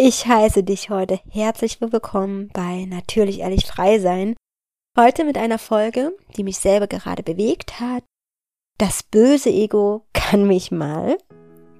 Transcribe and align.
Ich 0.00 0.28
heiße 0.28 0.62
dich 0.62 0.90
heute 0.90 1.18
herzlich 1.28 1.80
willkommen 1.80 2.50
bei 2.52 2.86
Natürlich 2.88 3.40
Ehrlich 3.40 3.66
Frei 3.66 3.98
Sein. 3.98 4.36
Heute 4.96 5.24
mit 5.24 5.36
einer 5.36 5.58
Folge, 5.58 6.16
die 6.36 6.44
mich 6.44 6.58
selber 6.58 6.86
gerade 6.86 7.24
bewegt 7.24 7.80
hat. 7.80 8.04
Das 8.78 9.02
böse 9.02 9.50
Ego 9.50 10.04
kann 10.12 10.46
mich 10.46 10.70
mal 10.70 11.18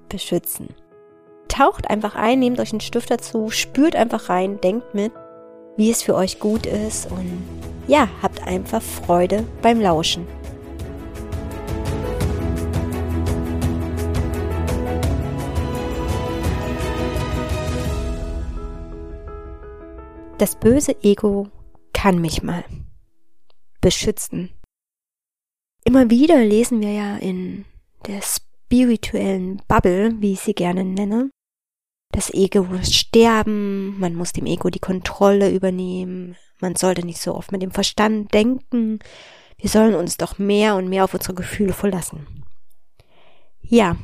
beschützen. 0.08 0.74
Taucht 1.46 1.88
einfach 1.88 2.16
ein, 2.16 2.40
nehmt 2.40 2.58
euch 2.58 2.72
einen 2.72 2.80
Stift 2.80 3.08
dazu, 3.12 3.50
spürt 3.50 3.94
einfach 3.94 4.28
rein, 4.28 4.60
denkt 4.60 4.96
mit, 4.96 5.12
wie 5.76 5.92
es 5.92 6.02
für 6.02 6.16
euch 6.16 6.40
gut 6.40 6.66
ist 6.66 7.08
und 7.12 7.44
ja, 7.86 8.08
habt 8.20 8.42
einfach 8.42 8.82
Freude 8.82 9.44
beim 9.62 9.80
Lauschen. 9.80 10.26
Das 20.38 20.54
böse 20.54 20.94
Ego 21.02 21.48
kann 21.92 22.20
mich 22.20 22.44
mal 22.44 22.64
beschützen. 23.80 24.50
Immer 25.84 26.10
wieder 26.10 26.44
lesen 26.44 26.80
wir 26.80 26.92
ja 26.92 27.16
in 27.16 27.64
der 28.06 28.22
spirituellen 28.22 29.60
Bubble, 29.66 30.14
wie 30.20 30.34
ich 30.34 30.40
sie 30.40 30.54
gerne 30.54 30.84
nenne, 30.84 31.30
das 32.12 32.32
Ego 32.32 32.62
muss 32.62 32.94
sterben, 32.94 33.98
man 33.98 34.14
muss 34.14 34.32
dem 34.32 34.46
Ego 34.46 34.70
die 34.70 34.78
Kontrolle 34.78 35.50
übernehmen, 35.50 36.36
man 36.60 36.76
sollte 36.76 37.04
nicht 37.04 37.20
so 37.20 37.34
oft 37.34 37.50
mit 37.50 37.62
dem 37.62 37.72
Verstand 37.72 38.32
denken, 38.32 39.00
wir 39.56 39.68
sollen 39.68 39.94
uns 39.94 40.18
doch 40.18 40.38
mehr 40.38 40.76
und 40.76 40.88
mehr 40.88 41.04
auf 41.04 41.14
unsere 41.14 41.34
Gefühle 41.34 41.72
verlassen. 41.72 42.44
Ja, 43.60 43.96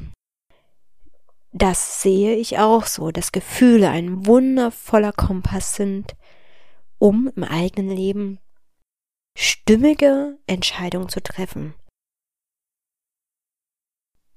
das 1.53 2.03
sehe 2.03 2.35
ich 2.35 2.59
auch 2.59 2.87
so, 2.87 3.13
dass 3.13 3.31
Gefühle 3.31 3.89
ein 3.89 4.27
wundervoller 4.27 5.13
Kompass 5.13 5.77
sind, 5.77 6.17
um 7.05 7.31
im 7.37 7.45
eigenen 7.45 7.95
Leben 7.95 8.39
stimmige 9.37 10.39
Entscheidungen 10.47 11.11
zu 11.11 11.23
treffen. 11.23 11.75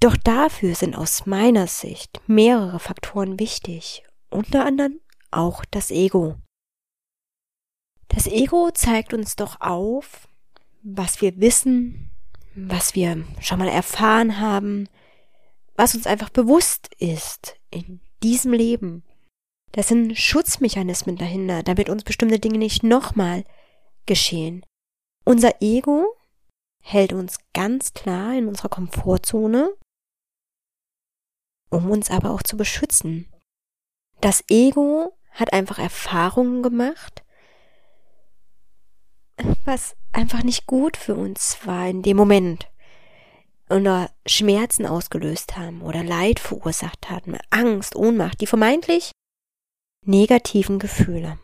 Doch 0.02 0.18
dafür 0.18 0.76
sind 0.76 0.94
aus 0.94 1.26
meiner 1.26 1.68
Sicht 1.68 2.20
mehrere 2.28 2.80
Faktoren 2.80 3.40
wichtig, 3.40 4.04
unter 4.30 4.66
anderem 4.66 5.00
auch 5.32 5.64
das 5.64 5.92
Ego. 5.92 6.36
Das 8.10 8.28
Ego 8.28 8.70
zeigt 8.74 9.14
uns 9.14 9.38
doch 9.38 9.62
auf, 9.62 10.28
was 10.84 11.22
wir 11.22 11.40
wissen, 11.40 12.12
was 12.54 12.96
wir 12.96 13.26
schon 13.40 13.60
mal 13.60 13.70
erfahren 13.70 14.42
haben, 14.42 14.90
was 15.76 15.96
uns 15.96 16.06
einfach 16.06 16.32
bewusst 16.32 16.94
ist 17.00 17.56
in 17.72 18.02
diesem 18.22 18.52
Leben. 18.52 19.07
Das 19.72 19.88
sind 19.88 20.18
Schutzmechanismen 20.18 21.18
dahinter, 21.18 21.64
damit 21.64 21.90
uns 21.90 22.04
bestimmte 22.04 22.40
Dinge 22.40 22.58
nicht 22.58 22.84
nochmal 22.84 23.44
geschehen. 24.06 24.66
Unser 25.24 25.62
Ego 25.62 26.16
hält 26.82 27.14
uns 27.14 27.38
ganz 27.54 27.94
klar 27.94 28.34
in 28.34 28.48
unserer 28.48 28.70
Komfortzone, 28.70 29.74
um 31.70 31.92
uns 31.92 32.10
aber 32.10 32.32
auch 32.32 32.44
zu 32.44 32.56
beschützen. 32.58 33.32
Das 34.22 34.44
Ego 34.50 35.14
hat 35.32 35.54
einfach 35.54 35.78
Erfahrungen 35.78 36.64
gemacht, 36.64 37.24
was 39.66 39.96
einfach 40.14 40.44
nicht 40.44 40.66
gut 40.66 40.98
für 40.98 41.16
uns 41.16 41.58
war 41.66 41.88
in 41.88 42.02
dem 42.02 42.18
Moment 42.18 42.72
oder 43.70 44.10
Schmerzen 44.26 44.86
ausgelöst 44.86 45.58
haben 45.58 45.82
oder 45.82 46.04
Leid 46.04 46.40
verursacht 46.40 47.10
hatten, 47.10 47.38
Angst, 47.50 47.96
Ohnmacht, 47.96 48.42
die 48.42 48.48
vermeintlich 48.48 49.12
negativen 50.08 50.80
Gefühle. 50.80 51.40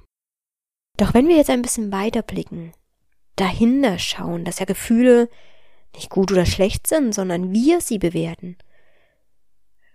Doch 0.98 1.14
wenn 1.14 1.28
wir 1.28 1.36
jetzt 1.36 1.50
ein 1.50 1.62
bisschen 1.62 1.92
weiter 1.92 2.22
blicken, 2.22 2.74
dahinter 3.36 3.98
schauen, 4.00 4.46
dass 4.46 4.60
ja 4.60 4.66
Gefühle 4.66 5.30
nicht 5.96 6.10
gut 6.10 6.32
oder 6.32 6.46
schlecht 6.46 6.88
sind, 6.88 7.14
sondern 7.14 7.52
wir 7.52 7.82
sie 7.82 8.00
bewerten. 8.00 8.58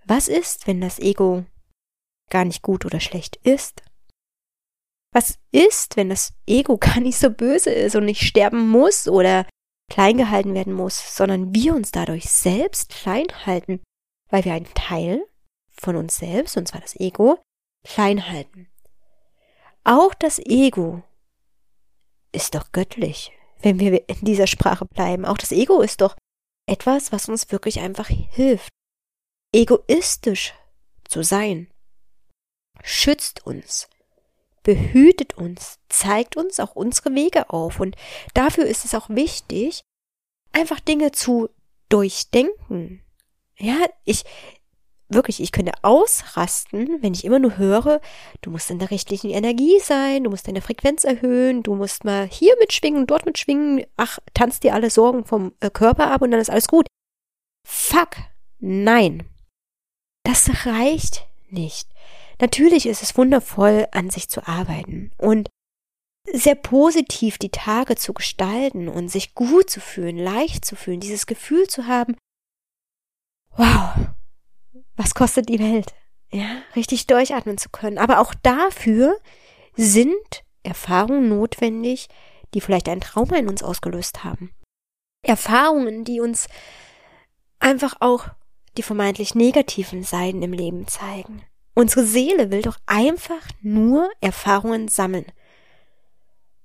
Was 0.04 0.28
ist, 0.28 0.66
wenn 0.66 0.80
das 0.80 0.98
Ego 0.98 1.44
gar 2.30 2.44
nicht 2.44 2.62
gut 2.62 2.84
oder 2.84 3.00
schlecht 3.00 3.36
ist? 3.36 3.82
Was 5.12 5.38
ist, 5.50 5.96
wenn 5.96 6.08
das 6.08 6.34
Ego 6.46 6.76
gar 6.80 7.00
nicht 7.00 7.18
so 7.18 7.30
böse 7.30 7.70
ist 7.70 7.96
und 7.96 8.04
nicht 8.04 8.22
sterben 8.22 8.68
muss 8.68 9.08
oder 9.08 9.46
klein 9.90 10.18
gehalten 10.18 10.54
werden 10.54 10.74
muss, 10.74 11.16
sondern 11.16 11.54
wir 11.54 11.74
uns 11.74 11.90
dadurch 11.90 12.28
selbst 12.28 12.90
klein 12.90 13.26
halten, 13.46 13.80
weil 14.28 14.44
wir 14.44 14.52
einen 14.52 14.72
Teil 14.74 15.24
von 15.70 15.96
uns 15.96 16.16
selbst, 16.16 16.56
und 16.56 16.68
zwar 16.68 16.80
das 16.80 16.98
Ego, 17.00 17.38
klein 17.84 18.28
halten. 18.28 18.68
Auch 19.84 20.14
das 20.14 20.38
Ego 20.38 21.02
ist 22.32 22.54
doch 22.54 22.72
göttlich, 22.72 23.32
wenn 23.62 23.78
wir 23.78 24.08
in 24.08 24.18
dieser 24.22 24.46
Sprache 24.46 24.84
bleiben. 24.84 25.24
Auch 25.24 25.38
das 25.38 25.52
Ego 25.52 25.80
ist 25.80 26.00
doch 26.00 26.16
etwas, 26.66 27.12
was 27.12 27.28
uns 27.28 27.50
wirklich 27.50 27.80
einfach 27.80 28.08
hilft. 28.08 28.70
Egoistisch 29.54 30.52
zu 31.08 31.22
sein, 31.22 31.68
schützt 32.82 33.46
uns, 33.46 33.88
behütet 34.62 35.38
uns, 35.38 35.78
zeigt 35.88 36.36
uns 36.36 36.60
auch 36.60 36.76
unsere 36.76 37.14
Wege 37.14 37.48
auf. 37.50 37.80
Und 37.80 37.96
dafür 38.34 38.66
ist 38.66 38.84
es 38.84 38.94
auch 38.94 39.08
wichtig, 39.08 39.80
einfach 40.52 40.80
Dinge 40.80 41.12
zu 41.12 41.48
durchdenken. 41.88 43.02
Ja, 43.56 43.86
ich, 44.04 44.24
wirklich, 45.08 45.40
ich 45.40 45.52
könnte 45.52 45.72
ausrasten, 45.82 47.02
wenn 47.02 47.14
ich 47.14 47.24
immer 47.24 47.38
nur 47.38 47.56
höre, 47.56 48.00
du 48.42 48.50
musst 48.50 48.70
in 48.70 48.78
der 48.78 48.90
rechtlichen 48.90 49.30
Energie 49.30 49.80
sein, 49.80 50.24
du 50.24 50.30
musst 50.30 50.46
deine 50.46 50.60
Frequenz 50.60 51.04
erhöhen, 51.04 51.62
du 51.62 51.74
musst 51.74 52.04
mal 52.04 52.26
hier 52.26 52.54
mitschwingen, 52.60 53.06
dort 53.06 53.26
mitschwingen, 53.26 53.84
ach, 53.96 54.18
tanzt 54.34 54.64
dir 54.64 54.74
alle 54.74 54.90
Sorgen 54.90 55.24
vom 55.24 55.52
äh, 55.60 55.70
Körper 55.70 56.10
ab 56.10 56.22
und 56.22 56.30
dann 56.30 56.40
ist 56.40 56.50
alles 56.50 56.68
gut. 56.68 56.86
Fuck, 57.66 58.16
nein. 58.58 59.24
Das 60.24 60.66
reicht 60.66 61.26
nicht. 61.48 61.88
Natürlich 62.40 62.86
ist 62.86 63.02
es 63.02 63.16
wundervoll, 63.16 63.86
an 63.92 64.10
sich 64.10 64.28
zu 64.28 64.46
arbeiten 64.46 65.10
und 65.18 65.48
sehr 66.32 66.54
positiv 66.54 67.38
die 67.38 67.50
Tage 67.50 67.96
zu 67.96 68.12
gestalten 68.12 68.88
und 68.88 69.08
sich 69.08 69.34
gut 69.34 69.70
zu 69.70 69.80
fühlen, 69.80 70.18
leicht 70.18 70.64
zu 70.64 70.76
fühlen, 70.76 71.00
dieses 71.00 71.26
Gefühl 71.26 71.66
zu 71.68 71.86
haben, 71.86 72.16
wow, 73.56 74.08
was 74.98 75.14
kostet 75.14 75.48
die 75.48 75.60
Welt? 75.60 75.94
Ja, 76.30 76.60
richtig 76.76 77.06
durchatmen 77.06 77.56
zu 77.56 77.70
können. 77.70 77.96
Aber 77.96 78.20
auch 78.20 78.34
dafür 78.34 79.18
sind 79.76 80.44
Erfahrungen 80.62 81.28
notwendig, 81.28 82.08
die 82.52 82.60
vielleicht 82.60 82.88
ein 82.88 83.00
Trauma 83.00 83.36
in 83.36 83.48
uns 83.48 83.62
ausgelöst 83.62 84.24
haben. 84.24 84.52
Erfahrungen, 85.22 86.04
die 86.04 86.20
uns 86.20 86.48
einfach 87.60 87.94
auch 88.00 88.28
die 88.76 88.82
vermeintlich 88.82 89.34
negativen 89.34 90.02
Seiten 90.02 90.42
im 90.42 90.52
Leben 90.52 90.86
zeigen. 90.86 91.42
Unsere 91.74 92.04
Seele 92.04 92.50
will 92.50 92.62
doch 92.62 92.76
einfach 92.86 93.48
nur 93.62 94.10
Erfahrungen 94.20 94.88
sammeln. 94.88 95.26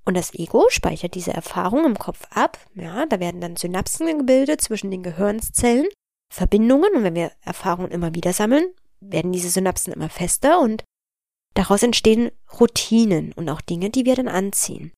Und 0.05 0.17
das 0.17 0.33
Ego 0.33 0.65
speichert 0.69 1.13
diese 1.15 1.33
Erfahrungen 1.33 1.85
im 1.85 1.99
Kopf 1.99 2.25
ab. 2.31 2.57
Ja, 2.75 3.05
da 3.05 3.19
werden 3.19 3.39
dann 3.39 3.55
Synapsen 3.55 4.17
gebildet 4.17 4.59
zwischen 4.59 4.91
den 4.91 5.03
Gehirnzellen, 5.03 5.87
Verbindungen. 6.33 6.95
Und 6.95 7.03
wenn 7.03 7.15
wir 7.15 7.31
Erfahrungen 7.41 7.91
immer 7.91 8.15
wieder 8.15 8.33
sammeln, 8.33 8.65
werden 8.99 9.31
diese 9.31 9.49
Synapsen 9.49 9.93
immer 9.93 10.09
fester 10.09 10.59
und 10.59 10.83
daraus 11.53 11.83
entstehen 11.83 12.31
Routinen 12.59 13.33
und 13.33 13.47
auch 13.49 13.61
Dinge, 13.61 13.89
die 13.89 14.05
wir 14.05 14.15
dann 14.15 14.27
anziehen. 14.27 14.91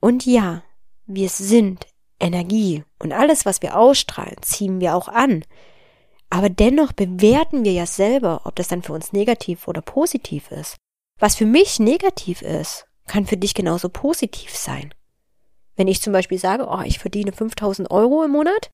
Und 0.00 0.26
ja, 0.26 0.64
wir 1.06 1.28
sind 1.28 1.86
Energie 2.18 2.82
und 2.98 3.12
alles, 3.12 3.46
was 3.46 3.62
wir 3.62 3.76
ausstrahlen, 3.76 4.36
ziehen 4.42 4.80
wir 4.80 4.96
auch 4.96 5.08
an. 5.08 5.44
Aber 6.30 6.48
dennoch 6.48 6.92
bewerten 6.92 7.64
wir 7.64 7.72
ja 7.72 7.86
selber, 7.86 8.42
ob 8.44 8.56
das 8.56 8.68
dann 8.68 8.82
für 8.82 8.92
uns 8.92 9.12
negativ 9.12 9.68
oder 9.68 9.82
positiv 9.82 10.50
ist. 10.50 10.76
Was 11.20 11.36
für 11.36 11.46
mich 11.46 11.78
negativ 11.78 12.42
ist, 12.42 12.86
kann 13.06 13.26
für 13.26 13.36
dich 13.36 13.54
genauso 13.54 13.88
positiv 13.88 14.56
sein. 14.56 14.92
Wenn 15.76 15.86
ich 15.86 16.00
zum 16.00 16.12
Beispiel 16.12 16.38
sage, 16.38 16.66
oh, 16.68 16.80
ich 16.84 16.98
verdiene 16.98 17.32
5000 17.32 17.90
Euro 17.90 18.24
im 18.24 18.32
Monat, 18.32 18.70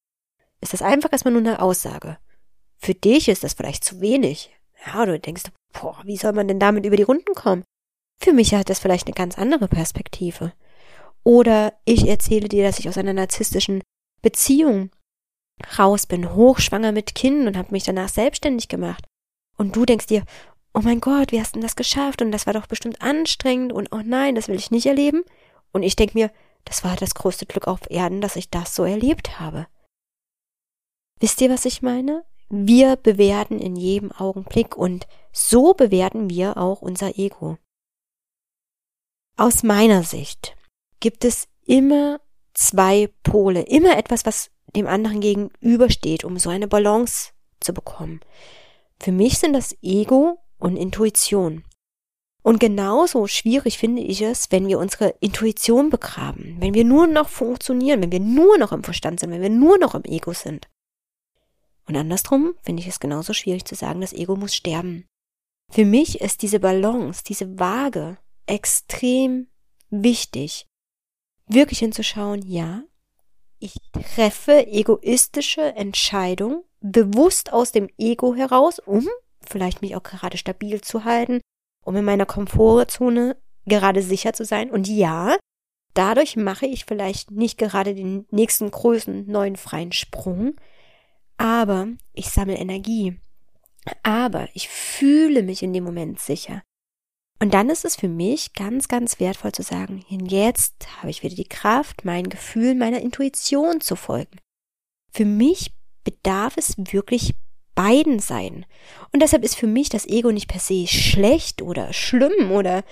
ist 0.61 0.73
das 0.73 0.83
einfach 0.83 1.13
erstmal 1.13 1.33
nur 1.33 1.43
eine 1.43 1.61
Aussage. 1.61 2.19
Für 2.79 2.95
dich 2.95 3.29
ist 3.29 3.45
das 3.45 3.55
vielleicht 3.55 3.85
zu 3.85 4.01
wenig. 4.01 4.51
Ja, 4.87 5.05
du 5.05 5.19
denkst, 5.19 5.45
boah, 5.73 5.99
wie 6.05 6.17
soll 6.17 6.33
man 6.33 6.49
denn 6.49 6.59
damit 6.59 6.87
über 6.87 6.97
die 6.97 7.03
Runden 7.03 7.35
kommen? 7.35 7.65
Für 8.19 8.33
mich 8.33 8.55
hat 8.55 8.71
das 8.71 8.79
vielleicht 8.79 9.07
eine 9.07 9.15
ganz 9.15 9.39
andere 9.39 9.69
Perspektive. 9.69 10.53
Oder 11.25 11.75
ich 11.85 12.09
erzähle 12.09 12.49
dir, 12.49 12.65
dass 12.65 12.79
ich 12.79 12.89
aus 12.89 12.99
einer 12.99 13.13
narzisstischen 13.13 13.83
Beziehung 14.23 14.91
raus 15.79 16.07
bin, 16.07 16.35
hochschwanger 16.35 16.93
mit 16.93 17.15
Kind 17.15 17.47
und 17.47 17.57
habe 17.57 17.73
mich 17.73 17.85
danach 17.85 18.09
selbstständig 18.09 18.69
gemacht. 18.69 19.05
Und 19.57 19.77
du 19.77 19.85
denkst 19.85 20.07
dir, 20.07 20.25
oh 20.73 20.81
mein 20.83 21.01
Gott, 21.01 21.33
wie 21.33 21.41
hast 21.41 21.55
du 21.55 21.59
denn 21.59 21.67
das 21.67 21.77
geschafft? 21.77 22.23
Und 22.23 22.33
das 22.33 22.47
war 22.47 22.55
doch 22.55 22.67
bestimmt 22.67 23.03
anstrengend 23.03 23.73
und 23.73 23.93
oh 23.93 24.01
nein, 24.05 24.35
das 24.35 24.49
will 24.49 24.57
ich 24.57 24.71
nicht 24.71 24.87
erleben. 24.87 25.23
Und 25.73 25.83
ich 25.83 25.97
denk 25.97 26.15
mir, 26.15 26.31
das 26.65 26.85
war 26.85 26.97
das 26.97 27.15
größte 27.15 27.47
Glück 27.47 27.67
auf 27.67 27.81
Erden, 27.91 28.21
dass 28.21 28.37
ich 28.37 28.51
das 28.51 28.75
so 28.75 28.85
erlebt 28.85 29.39
habe. 29.41 29.67
Wisst 31.21 31.41
ihr, 31.43 31.51
was 31.51 31.67
ich 31.67 31.83
meine? 31.83 32.25
Wir 32.49 32.97
bewerten 32.97 33.59
in 33.59 33.77
jedem 33.77 34.11
Augenblick 34.11 34.77
und 34.77 35.07
so 35.33 35.75
bewerten 35.75 36.31
wir 36.31 36.57
auch 36.57 36.83
unser 36.83 37.19
Ego. 37.19 37.59
Aus 39.37 39.63
meiner 39.63 40.03
Sicht 40.03 40.57
gibt 40.99 41.25
es 41.25 41.47
immer 41.65 42.21
zwei 42.55 43.09
Pole, 43.23 43.63
immer 43.63 43.97
etwas, 43.97 44.27
was 44.27 44.51
dem 44.75 44.87
anderen 44.87 45.21
gegenübersteht, 45.21 46.25
um 46.25 46.39
so 46.39 46.51
eine 46.51 46.69
Balance 46.69 47.31
zu 47.61 47.73
bekommen. 47.73 48.21
Für 48.99 49.13
mich 49.13 49.39
sind 49.39 49.53
das 49.53 49.77
Ego 49.83 50.39
und 50.59 50.77
Intuition. 50.77 51.65
Und 52.43 52.59
genauso 52.59 53.27
schwierig 53.27 53.79
finde 53.79 54.03
ich 54.03 54.23
es, 54.23 54.51
wenn 54.51 54.67
wir 54.67 54.79
unsere 54.79 55.15
Intuition 55.21 55.91
begraben, 55.91 56.57
wenn 56.59 56.73
wir 56.73 56.85
nur 56.85 57.07
noch 57.07 57.29
funktionieren, 57.29 58.01
wenn 58.03 58.13
wir 58.13 58.21
nur 58.21 58.57
noch 58.57 58.73
im 58.73 58.83
Verstand 58.83 59.21
sind, 59.21 59.31
wenn 59.31 59.43
wir 59.43 59.51
nur 59.51 59.79
noch 59.79 59.95
im 59.95 60.05
Ego 60.05 60.33
sind. 60.33 60.67
Und 61.91 61.97
andersrum 61.97 62.55
finde 62.63 62.83
ich 62.83 62.87
es 62.87 63.01
genauso 63.01 63.33
schwierig 63.33 63.65
zu 63.65 63.75
sagen, 63.75 64.01
das 64.01 64.13
Ego 64.13 64.37
muss 64.37 64.55
sterben. 64.55 65.09
Für 65.73 65.85
mich 65.85 66.21
ist 66.21 66.43
diese 66.43 66.61
Balance, 66.61 67.25
diese 67.27 67.59
Waage 67.59 68.17
extrem 68.47 69.49
wichtig. 69.91 70.67
Wirklich 71.49 71.81
hinzuschauen, 71.81 72.43
ja, 72.47 72.85
ich 73.59 73.75
treffe 73.91 74.69
egoistische 74.69 75.75
Entscheidungen 75.75 76.63
bewusst 76.81 77.53
aus 77.53 77.73
dem 77.73 77.89
Ego 77.99 78.37
heraus, 78.37 78.79
um 78.79 79.09
vielleicht 79.41 79.83
mich 79.83 79.97
auch 79.97 80.05
gerade 80.05 80.39
stabil 80.39 80.81
zu 80.83 81.03
halten, 81.03 81.41
um 81.85 81.97
in 81.97 82.05
meiner 82.05 82.25
Komfortzone 82.25 83.37
gerade 83.67 84.03
sicher 84.03 84.33
zu 84.33 84.45
sein. 84.45 84.71
Und 84.71 84.87
ja, 84.87 85.37
dadurch 85.95 86.37
mache 86.37 86.67
ich 86.67 86.85
vielleicht 86.85 87.33
nicht 87.33 87.59
gerade 87.59 87.97
den 87.97 88.27
nächsten 88.31 88.71
großen 88.71 89.27
neuen 89.27 89.57
freien 89.57 89.91
Sprung, 89.91 90.55
aber 91.41 91.89
ich 92.13 92.29
sammle 92.29 92.57
Energie. 92.57 93.19
Aber 94.03 94.51
ich 94.53 94.69
fühle 94.69 95.43
mich 95.43 95.63
in 95.63 95.73
dem 95.73 95.85
Moment 95.85 96.21
sicher. 96.21 96.63
Und 97.39 97.55
dann 97.55 97.71
ist 97.71 97.87
es 97.87 97.97
für 97.97 98.09
mich 98.09 98.53
ganz, 98.53 98.89
ganz 98.89 99.19
wertvoll 99.19 99.53
zu 99.53 99.63
sagen, 99.63 100.05
jetzt 100.11 100.75
habe 100.99 101.09
ich 101.09 101.23
wieder 101.23 101.35
die 101.35 101.49
Kraft, 101.49 102.05
meinen 102.05 102.29
Gefühlen, 102.29 102.79
meiner 102.79 103.01
Intuition 103.01 103.81
zu 103.81 103.97
folgen. 103.97 104.39
Für 105.13 105.25
mich 105.25 105.73
bedarf 106.05 106.59
es 106.59 106.75
wirklich 106.77 107.35
beiden 107.75 108.19
sein. 108.19 108.67
Und 109.11 109.23
deshalb 109.23 109.43
ist 109.43 109.57
für 109.57 109.67
mich 109.67 109.89
das 109.89 110.07
Ego 110.07 110.33
nicht 110.33 110.49
per 110.49 110.61
se 110.61 110.87
schlecht 110.87 111.63
oder 111.63 111.95
schlimm 111.95 112.51
oder 112.51 112.85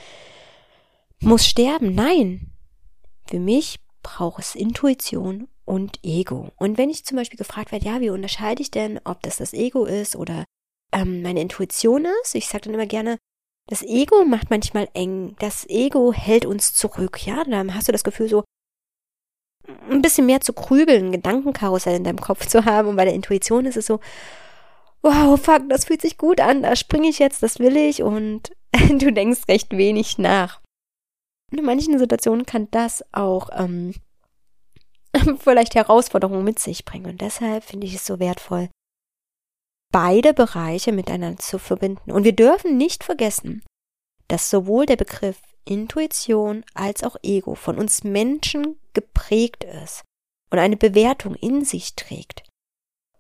muss 1.20 1.46
sterben. 1.46 1.94
Nein. 1.94 2.50
Für 3.26 3.40
mich 3.40 3.78
braucht 4.02 4.42
es 4.42 4.54
Intuition 4.54 5.48
und 5.68 6.00
Ego. 6.02 6.50
Und 6.56 6.78
wenn 6.78 6.90
ich 6.90 7.04
zum 7.04 7.16
Beispiel 7.16 7.38
gefragt 7.38 7.72
werde, 7.72 7.86
ja, 7.86 8.00
wie 8.00 8.10
unterscheide 8.10 8.62
ich 8.62 8.70
denn, 8.70 9.00
ob 9.04 9.22
das 9.22 9.36
das 9.36 9.52
Ego 9.52 9.84
ist 9.84 10.16
oder 10.16 10.44
ähm, 10.92 11.22
meine 11.22 11.40
Intuition 11.40 12.06
ist, 12.22 12.34
ich 12.34 12.48
sage 12.48 12.64
dann 12.64 12.74
immer 12.74 12.86
gerne, 12.86 13.18
das 13.68 13.82
Ego 13.82 14.24
macht 14.24 14.48
manchmal 14.48 14.88
eng. 14.94 15.36
Das 15.38 15.68
Ego 15.68 16.12
hält 16.12 16.46
uns 16.46 16.72
zurück. 16.72 17.24
Ja, 17.26 17.44
dann 17.44 17.74
hast 17.74 17.86
du 17.86 17.92
das 17.92 18.02
Gefühl 18.02 18.28
so, 18.28 18.44
ein 19.90 20.00
bisschen 20.00 20.24
mehr 20.24 20.40
zu 20.40 20.54
grübeln, 20.54 21.12
Gedankenkarussell 21.12 21.96
in 21.96 22.04
deinem 22.04 22.20
Kopf 22.20 22.46
zu 22.48 22.64
haben. 22.64 22.88
Und 22.88 22.96
bei 22.96 23.04
der 23.04 23.14
Intuition 23.14 23.66
ist 23.66 23.76
es 23.76 23.86
so, 23.86 24.00
wow, 25.02 25.38
fuck, 25.40 25.68
das 25.68 25.84
fühlt 25.84 26.00
sich 26.00 26.16
gut 26.16 26.40
an, 26.40 26.62
da 26.62 26.74
springe 26.74 27.08
ich 27.08 27.18
jetzt, 27.18 27.42
das 27.42 27.58
will 27.58 27.76
ich 27.76 28.02
und 28.02 28.50
du 28.88 29.12
denkst 29.12 29.42
recht 29.48 29.76
wenig 29.76 30.18
nach. 30.18 30.60
In 31.52 31.64
manchen 31.64 31.98
Situationen 31.98 32.46
kann 32.46 32.68
das 32.70 33.04
auch 33.12 33.50
ähm, 33.52 33.94
vielleicht 35.38 35.74
Herausforderungen 35.74 36.44
mit 36.44 36.58
sich 36.58 36.84
bringen. 36.84 37.06
Und 37.06 37.20
deshalb 37.20 37.64
finde 37.64 37.86
ich 37.86 37.94
es 37.94 38.06
so 38.06 38.18
wertvoll, 38.18 38.68
beide 39.92 40.34
Bereiche 40.34 40.92
miteinander 40.92 41.38
zu 41.38 41.58
verbinden. 41.58 42.12
Und 42.12 42.24
wir 42.24 42.34
dürfen 42.34 42.76
nicht 42.76 43.04
vergessen, 43.04 43.62
dass 44.28 44.50
sowohl 44.50 44.86
der 44.86 44.96
Begriff 44.96 45.40
Intuition 45.64 46.64
als 46.74 47.02
auch 47.02 47.16
Ego 47.22 47.54
von 47.54 47.78
uns 47.78 48.04
Menschen 48.04 48.78
geprägt 48.94 49.64
ist 49.64 50.02
und 50.50 50.58
eine 50.58 50.76
Bewertung 50.76 51.34
in 51.34 51.64
sich 51.64 51.94
trägt. 51.94 52.42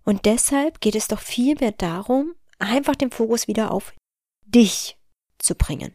Und 0.04 0.24
deshalb 0.24 0.80
geht 0.80 0.94
es 0.94 1.08
doch 1.08 1.20
vielmehr 1.20 1.72
darum, 1.72 2.34
einfach 2.58 2.96
den 2.96 3.10
Fokus 3.10 3.48
wieder 3.48 3.70
auf 3.70 3.94
dich 4.46 4.96
zu 5.38 5.54
bringen. 5.54 5.92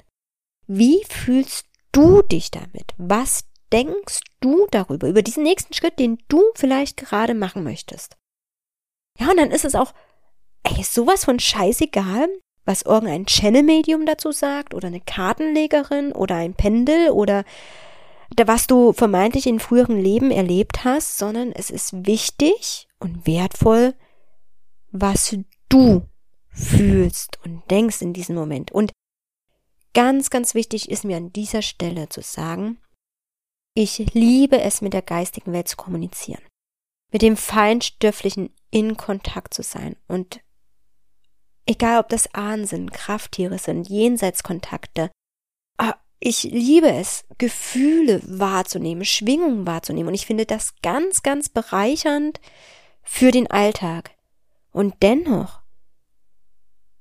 Wie 0.67 1.03
fühlst 1.09 1.67
du 1.91 2.21
dich 2.21 2.51
damit? 2.51 2.93
Was 2.97 3.45
denkst 3.73 4.21
du 4.39 4.67
darüber, 4.71 5.09
über 5.09 5.21
diesen 5.21 5.43
nächsten 5.43 5.73
Schritt, 5.73 5.99
den 5.99 6.19
du 6.27 6.41
vielleicht 6.55 6.97
gerade 6.97 7.33
machen 7.33 7.63
möchtest? 7.63 8.15
Ja, 9.19 9.31
und 9.31 9.37
dann 9.37 9.51
ist 9.51 9.65
es 9.65 9.75
auch, 9.75 9.93
ey, 10.63 10.83
sowas 10.83 11.25
von 11.25 11.39
scheißegal, 11.39 12.29
was 12.65 12.83
irgendein 12.83 13.25
Channel-Medium 13.25 14.05
dazu 14.05 14.31
sagt 14.31 14.73
oder 14.73 14.87
eine 14.87 15.01
Kartenlegerin 15.01 16.13
oder 16.13 16.35
ein 16.35 16.53
Pendel 16.53 17.09
oder 17.09 17.43
was 18.45 18.67
du 18.67 18.93
vermeintlich 18.93 19.45
in 19.45 19.59
früheren 19.59 19.99
Leben 19.99 20.31
erlebt 20.31 20.85
hast, 20.85 21.17
sondern 21.17 21.51
es 21.51 21.69
ist 21.69 22.07
wichtig 22.07 22.87
und 22.99 23.27
wertvoll, 23.27 23.93
was 24.91 25.35
du 25.69 26.07
fühlst 26.49 27.37
und 27.43 27.63
denkst 27.69 28.01
in 28.01 28.13
diesem 28.13 28.35
Moment. 28.35 28.71
Und 28.71 28.91
ganz, 29.93 30.29
ganz 30.29 30.55
wichtig 30.55 30.89
ist 30.89 31.03
mir 31.03 31.17
an 31.17 31.33
dieser 31.33 31.61
Stelle 31.61 32.09
zu 32.09 32.21
sagen, 32.21 32.79
ich 33.73 34.13
liebe 34.13 34.61
es, 34.61 34.81
mit 34.81 34.93
der 34.93 35.01
geistigen 35.01 35.51
Welt 35.53 35.67
zu 35.67 35.77
kommunizieren, 35.77 36.41
mit 37.11 37.21
dem 37.21 37.37
Feinstofflichen 37.37 38.53
in 38.69 38.97
Kontakt 38.97 39.53
zu 39.53 39.63
sein 39.63 39.95
und 40.07 40.41
egal 41.65 41.99
ob 41.99 42.09
das 42.09 42.33
Ahnen 42.33 42.65
sind, 42.65 42.93
Krafttiere 42.93 43.57
sind, 43.57 43.89
Jenseitskontakte, 43.89 45.11
ah, 45.77 45.95
ich 46.19 46.43
liebe 46.43 46.91
es, 46.91 47.25
Gefühle 47.37 48.21
wahrzunehmen, 48.25 49.05
Schwingungen 49.05 49.65
wahrzunehmen 49.65 50.09
und 50.09 50.13
ich 50.13 50.25
finde 50.25 50.45
das 50.45 50.75
ganz, 50.81 51.23
ganz 51.23 51.49
bereichernd 51.49 52.39
für 53.01 53.31
den 53.31 53.49
Alltag. 53.49 54.11
Und 54.71 54.95
dennoch 55.01 55.61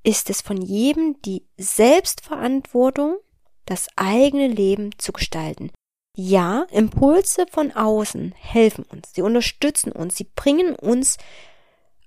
ist 0.03 0.31
es 0.31 0.43
von 0.43 0.61
jedem 0.61 1.21
die 1.23 1.47
Selbstverantwortung, 1.57 3.17
das 3.65 3.89
eigene 3.97 4.49
Leben 4.49 4.91
zu 4.99 5.13
gestalten. 5.13 5.71
Ja, 6.15 6.67
Impulse 6.71 7.47
von 7.51 7.73
außen 7.73 8.33
helfen 8.33 8.85
uns, 8.85 9.15
sie 9.15 9.23
unterstützen 9.23 9.93
uns, 9.93 10.17
sie 10.17 10.25
bringen 10.25 10.75
uns 10.75 11.17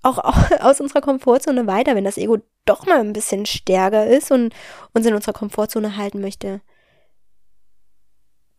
auch 0.02 0.18
aus 0.60 0.80
unserer 0.80 1.00
Komfortzone 1.00 1.66
weiter, 1.66 1.96
wenn 1.96 2.04
das 2.04 2.18
Ego 2.18 2.38
doch 2.64 2.86
mal 2.86 3.00
ein 3.00 3.12
bisschen 3.12 3.46
stärker 3.46 4.06
ist 4.06 4.30
und 4.30 4.54
uns 4.92 5.06
in 5.06 5.14
unserer 5.14 5.32
Komfortzone 5.32 5.96
halten 5.96 6.20
möchte. 6.20 6.60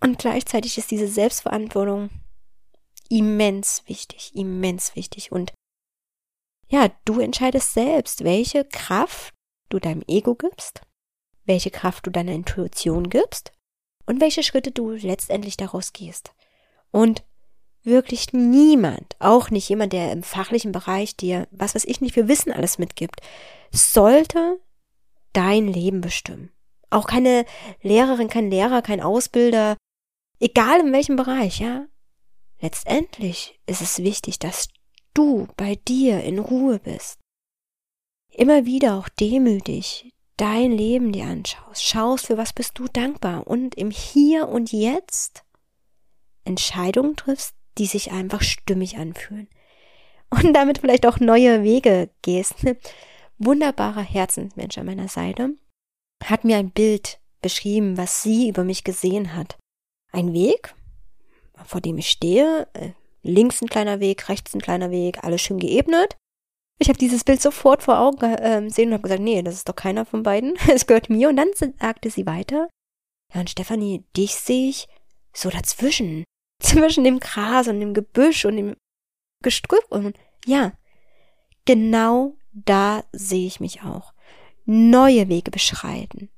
Und 0.01 0.19
gleichzeitig 0.19 0.77
ist 0.77 0.91
diese 0.91 1.07
Selbstverantwortung 1.07 2.09
immens 3.09 3.83
wichtig, 3.87 4.35
immens 4.35 4.95
wichtig. 4.95 5.31
Und 5.31 5.53
ja, 6.67 6.89
du 7.05 7.21
entscheidest 7.21 7.73
selbst, 7.73 8.25
welche 8.25 8.65
Kraft 8.65 9.33
du 9.69 9.79
deinem 9.79 10.03
Ego 10.07 10.35
gibst, 10.35 10.81
welche 11.45 11.71
Kraft 11.71 12.05
du 12.05 12.11
deiner 12.11 12.33
Intuition 12.33 13.09
gibst 13.09 13.56
und 14.07 14.19
welche 14.19 14.41
Schritte 14.41 14.71
du 14.71 14.91
letztendlich 14.91 15.57
daraus 15.57 15.93
gehst. 15.93 16.33
Und 16.91 17.23
wirklich 17.83 18.33
niemand, 18.33 19.15
auch 19.19 19.51
nicht 19.51 19.69
jemand, 19.69 19.93
der 19.93 20.11
im 20.11 20.23
fachlichen 20.23 20.71
Bereich 20.71 21.15
dir, 21.15 21.47
was 21.51 21.75
weiß 21.75 21.85
ich 21.85 22.01
nicht 22.01 22.13
für 22.13 22.27
Wissen 22.27 22.51
alles 22.51 22.79
mitgibt, 22.79 23.21
sollte 23.71 24.59
dein 25.33 25.67
Leben 25.67 26.01
bestimmen. 26.01 26.51
Auch 26.89 27.05
keine 27.05 27.45
Lehrerin, 27.81 28.29
kein 28.29 28.49
Lehrer, 28.49 28.81
kein 28.81 29.01
Ausbilder, 29.01 29.77
egal 30.39 30.79
in 30.79 30.93
welchem 30.93 31.15
Bereich, 31.15 31.59
ja. 31.59 31.85
Letztendlich 32.59 33.59
ist 33.67 33.81
es 33.81 33.99
wichtig, 33.99 34.39
dass 34.39 34.69
du 35.13 35.47
bei 35.57 35.75
dir 35.87 36.23
in 36.23 36.39
Ruhe 36.39 36.79
bist. 36.79 37.19
Immer 38.31 38.65
wieder 38.65 38.97
auch 38.97 39.09
demütig 39.09 40.11
dein 40.37 40.71
Leben 40.71 41.11
dir 41.11 41.25
anschaust, 41.25 41.83
schaust, 41.83 42.27
für 42.27 42.37
was 42.37 42.53
bist 42.53 42.77
du 42.79 42.85
dankbar 42.87 43.47
und 43.47 43.75
im 43.75 43.91
Hier 43.91 44.47
und 44.47 44.71
Jetzt 44.71 45.43
Entscheidungen 46.45 47.15
triffst, 47.15 47.55
die 47.77 47.87
sich 47.87 48.11
einfach 48.11 48.41
stimmig 48.41 48.97
anfühlen. 48.97 49.49
Und 50.29 50.53
damit 50.53 50.79
vielleicht 50.79 51.05
auch 51.05 51.19
neue 51.19 51.63
Wege 51.63 52.09
gehst. 52.21 52.55
Wunderbarer 53.37 54.01
Herzensmensch 54.01 54.77
an 54.77 54.85
meiner 54.85 55.07
Seite 55.07 55.51
hat 56.23 56.43
mir 56.43 56.57
ein 56.57 56.71
Bild 56.71 57.19
beschrieben, 57.41 57.97
was 57.97 58.23
sie 58.23 58.49
über 58.49 58.63
mich 58.63 58.83
gesehen 58.83 59.35
hat. 59.35 59.57
Ein 60.11 60.33
Weg, 60.33 60.73
vor 61.65 61.81
dem 61.81 61.97
ich 61.97 62.09
stehe, 62.09 62.67
äh, 62.73 62.91
links 63.21 63.61
ein 63.61 63.69
kleiner 63.69 63.99
Weg, 63.99 64.27
rechts 64.29 64.53
ein 64.53 64.61
kleiner 64.61 64.91
Weg, 64.91 65.23
alles 65.23 65.41
schön 65.41 65.59
geebnet. 65.59 66.17
Ich 66.79 66.89
habe 66.89 66.99
dieses 66.99 67.23
Bild 67.23 67.41
sofort 67.41 67.81
vor 67.83 67.99
Augen 67.99 68.19
gesehen 68.67 68.89
und 68.89 68.93
habe 68.93 69.03
gesagt, 69.03 69.21
nee, 69.21 69.41
das 69.41 69.55
ist 69.55 69.69
doch 69.69 69.75
keiner 69.75 70.05
von 70.05 70.23
beiden. 70.23 70.55
Es 70.73 70.85
gehört 70.85 71.09
mir. 71.09 71.29
Und 71.29 71.37
dann 71.37 71.49
sagte 71.53 72.09
sie 72.09 72.25
weiter, 72.25 72.69
ja, 73.33 73.39
und 73.41 73.49
Stefanie, 73.49 74.05
dich 74.15 74.35
sehe 74.35 74.69
ich 74.69 74.87
so 75.33 75.49
dazwischen. 75.49 76.23
Zwischen 76.61 77.03
dem 77.03 77.19
Gras 77.19 77.67
und 77.67 77.79
dem 77.79 77.93
Gebüsch 77.93 78.45
und 78.45 78.57
dem 78.57 78.75
Gestrüpp. 79.43 79.85
Und 79.89 80.17
ja, 80.45 80.73
genau 81.65 82.35
da 82.51 83.03
sehe 83.11 83.45
ich 83.47 83.59
mich 83.59 83.83
auch. 83.83 84.13
neue 84.65 85.29
Wege 85.29 85.49
beschreiten. 85.49 86.29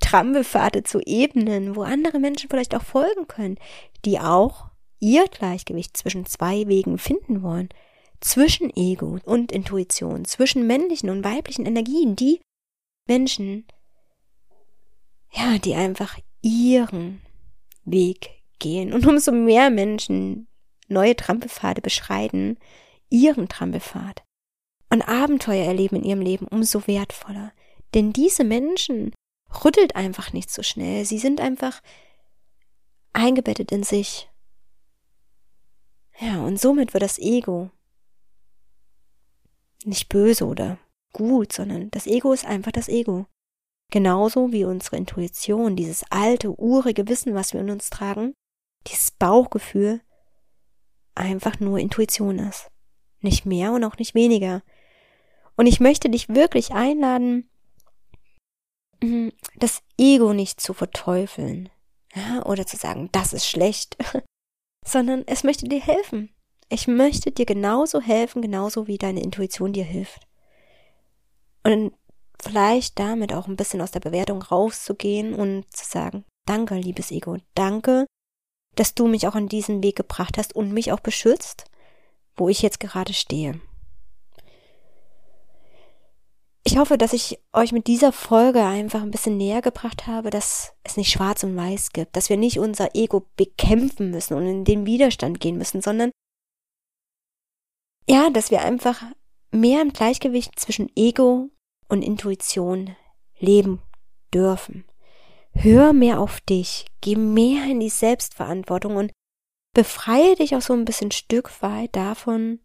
Trampelpfade 0.00 0.82
zu 0.82 1.00
ebnen, 1.00 1.74
wo 1.74 1.82
andere 1.82 2.18
Menschen 2.18 2.50
vielleicht 2.50 2.74
auch 2.74 2.82
folgen 2.82 3.28
können, 3.28 3.56
die 4.04 4.18
auch 4.18 4.66
ihr 4.98 5.26
Gleichgewicht 5.28 5.96
zwischen 5.96 6.26
zwei 6.26 6.66
Wegen 6.68 6.98
finden 6.98 7.42
wollen, 7.42 7.70
zwischen 8.22 8.74
Ego 8.74 9.18
und 9.24 9.52
Intuition, 9.52 10.24
zwischen 10.24 10.66
männlichen 10.66 11.10
und 11.10 11.24
weiblichen 11.24 11.66
Energien, 11.66 12.16
die 12.16 12.40
Menschen, 13.06 13.66
ja, 15.32 15.58
die 15.58 15.74
einfach 15.74 16.18
ihren 16.40 17.20
Weg 17.84 18.30
gehen. 18.58 18.92
Und 18.92 19.06
umso 19.06 19.32
mehr 19.32 19.70
Menschen 19.70 20.46
neue 20.88 21.16
Trampelpfade 21.16 21.80
beschreiten, 21.80 22.58
ihren 23.10 23.48
Trampelpfad 23.48 24.22
und 24.90 25.02
Abenteuer 25.02 25.66
erleben 25.66 25.96
in 25.96 26.04
ihrem 26.04 26.20
Leben, 26.20 26.46
umso 26.46 26.86
wertvoller. 26.86 27.52
Denn 27.94 28.12
diese 28.12 28.44
Menschen 28.44 29.12
rüttelt 29.64 29.96
einfach 29.96 30.32
nicht 30.32 30.50
so 30.50 30.62
schnell. 30.62 31.04
Sie 31.04 31.18
sind 31.18 31.40
einfach 31.40 31.80
eingebettet 33.12 33.72
in 33.72 33.82
sich. 33.82 34.30
Ja, 36.18 36.40
und 36.42 36.60
somit 36.60 36.94
wird 36.94 37.02
das 37.02 37.18
Ego 37.18 37.70
nicht 39.86 40.08
böse 40.08 40.46
oder 40.46 40.78
gut, 41.12 41.52
sondern 41.52 41.90
das 41.90 42.06
Ego 42.06 42.32
ist 42.32 42.44
einfach 42.44 42.72
das 42.72 42.88
Ego. 42.88 43.26
Genauso 43.90 44.52
wie 44.52 44.64
unsere 44.64 44.96
Intuition, 44.96 45.76
dieses 45.76 46.04
alte, 46.10 46.58
urige 46.58 47.08
Wissen, 47.08 47.34
was 47.34 47.52
wir 47.52 47.60
in 47.60 47.70
uns 47.70 47.90
tragen, 47.90 48.34
dieses 48.86 49.10
Bauchgefühl, 49.10 50.00
einfach 51.14 51.60
nur 51.60 51.78
Intuition 51.78 52.38
ist. 52.38 52.68
Nicht 53.20 53.44
mehr 53.44 53.72
und 53.72 53.84
auch 53.84 53.98
nicht 53.98 54.14
weniger. 54.14 54.62
Und 55.56 55.66
ich 55.66 55.78
möchte 55.78 56.08
dich 56.08 56.28
wirklich 56.30 56.72
einladen, 56.72 57.50
mhm, 59.02 59.32
das 59.56 59.82
Ego 59.98 60.32
nicht 60.32 60.60
zu 60.60 60.72
verteufeln, 60.72 61.68
ja, 62.14 62.44
oder 62.46 62.66
zu 62.66 62.76
sagen, 62.76 63.10
das 63.12 63.32
ist 63.32 63.46
schlecht, 63.46 63.96
sondern 64.86 65.22
es 65.26 65.44
möchte 65.44 65.68
dir 65.68 65.80
helfen. 65.80 66.34
Ich 66.72 66.88
möchte 66.88 67.30
dir 67.30 67.44
genauso 67.44 68.00
helfen, 68.00 68.40
genauso 68.40 68.86
wie 68.86 68.96
deine 68.96 69.22
Intuition 69.22 69.74
dir 69.74 69.84
hilft. 69.84 70.26
Und 71.64 71.92
vielleicht 72.42 72.98
damit 72.98 73.34
auch 73.34 73.46
ein 73.46 73.56
bisschen 73.56 73.82
aus 73.82 73.90
der 73.90 74.00
Bewertung 74.00 74.40
rauszugehen 74.40 75.34
und 75.34 75.66
zu 75.70 75.84
sagen, 75.84 76.24
danke, 76.46 76.76
liebes 76.76 77.10
Ego, 77.10 77.36
danke, 77.54 78.06
dass 78.74 78.94
du 78.94 79.06
mich 79.06 79.28
auch 79.28 79.34
an 79.34 79.48
diesen 79.48 79.82
Weg 79.82 79.96
gebracht 79.96 80.38
hast 80.38 80.56
und 80.56 80.72
mich 80.72 80.92
auch 80.92 81.00
beschützt, 81.00 81.66
wo 82.36 82.48
ich 82.48 82.62
jetzt 82.62 82.80
gerade 82.80 83.12
stehe. 83.12 83.60
Ich 86.64 86.78
hoffe, 86.78 86.96
dass 86.96 87.12
ich 87.12 87.38
euch 87.52 87.72
mit 87.72 87.86
dieser 87.86 88.12
Folge 88.12 88.64
einfach 88.64 89.02
ein 89.02 89.10
bisschen 89.10 89.36
näher 89.36 89.60
gebracht 89.60 90.06
habe, 90.06 90.30
dass 90.30 90.72
es 90.84 90.96
nicht 90.96 91.12
schwarz 91.12 91.44
und 91.44 91.54
weiß 91.54 91.92
gibt, 91.92 92.16
dass 92.16 92.30
wir 92.30 92.38
nicht 92.38 92.58
unser 92.58 92.94
Ego 92.94 93.26
bekämpfen 93.36 94.10
müssen 94.10 94.32
und 94.32 94.46
in 94.46 94.64
den 94.64 94.86
Widerstand 94.86 95.38
gehen 95.38 95.58
müssen, 95.58 95.82
sondern 95.82 96.12
ja, 98.08 98.30
dass 98.30 98.50
wir 98.50 98.62
einfach 98.62 99.02
mehr 99.50 99.82
im 99.82 99.92
Gleichgewicht 99.92 100.58
zwischen 100.58 100.90
Ego 100.96 101.50
und 101.88 102.02
Intuition 102.02 102.96
leben 103.38 103.82
dürfen. 104.32 104.84
Hör 105.52 105.92
mehr 105.92 106.20
auf 106.20 106.40
dich, 106.40 106.86
geh 107.00 107.16
mehr 107.16 107.64
in 107.64 107.80
die 107.80 107.90
Selbstverantwortung 107.90 108.96
und 108.96 109.12
befreie 109.74 110.34
dich 110.36 110.56
auch 110.56 110.62
so 110.62 110.72
ein 110.72 110.84
bisschen 110.84 111.10
Stück 111.10 111.62
weit 111.62 111.94
davon, 111.94 112.60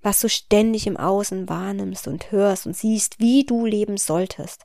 was 0.00 0.20
du 0.20 0.28
ständig 0.28 0.86
im 0.86 0.96
Außen 0.96 1.48
wahrnimmst 1.48 2.08
und 2.08 2.30
hörst 2.32 2.66
und 2.66 2.74
siehst, 2.74 3.20
wie 3.20 3.44
du 3.44 3.66
leben 3.66 3.98
solltest. 3.98 4.64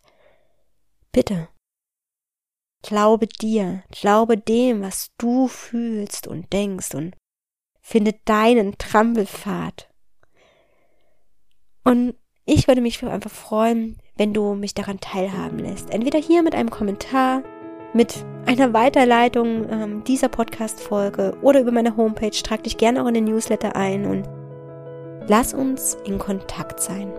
Bitte. 1.11 1.49
Glaube 2.81 3.27
dir, 3.27 3.83
glaube 3.89 4.37
dem, 4.37 4.81
was 4.81 5.09
du 5.17 5.47
fühlst 5.47 6.27
und 6.27 6.53
denkst 6.53 6.93
und 6.93 7.15
finde 7.85 8.15
deinen 8.25 8.79
Trampelpfad. 8.79 9.87
Und 11.83 12.15
ich 12.43 12.67
würde 12.67 12.81
mich 12.81 13.03
einfach 13.03 13.29
freuen, 13.29 13.99
wenn 14.17 14.33
du 14.33 14.55
mich 14.55 14.73
daran 14.73 14.99
teilhaben 14.99 15.59
lässt. 15.59 15.91
Entweder 15.91 16.17
hier 16.17 16.41
mit 16.41 16.55
einem 16.55 16.71
Kommentar, 16.71 17.43
mit 17.93 18.25
einer 18.47 18.73
Weiterleitung 18.73 19.69
ähm, 19.69 20.03
dieser 20.03 20.29
Podcast-Folge 20.29 21.37
oder 21.43 21.61
über 21.61 21.71
meine 21.71 21.95
Homepage. 21.95 22.31
Trag 22.31 22.63
dich 22.63 22.77
gerne 22.77 23.03
auch 23.03 23.07
in 23.07 23.13
den 23.13 23.25
Newsletter 23.25 23.75
ein 23.75 24.05
und 24.05 24.27
Lass 25.27 25.53
uns 25.53 25.97
in 26.05 26.19
Kontakt 26.19 26.79
sein. 26.79 27.11